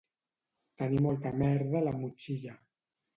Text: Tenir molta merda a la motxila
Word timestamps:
Tenir 0.81 1.01
molta 1.05 1.31
merda 1.41 1.77
a 1.81 1.87
la 1.89 1.93
motxila 1.99 2.57